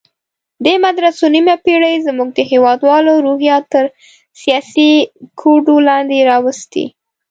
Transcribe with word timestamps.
دې 0.65 0.73
مدرسو 0.85 1.25
نیمه 1.35 1.55
پېړۍ 1.65 1.95
زموږ 2.07 2.29
د 2.33 2.39
هېوادوالو 2.51 3.23
روحیات 3.25 3.63
تر 3.73 3.85
سیاسي 4.41 4.91
کوډو 5.39 5.75
لاندې 5.87 6.27
راوستي. 6.29 6.85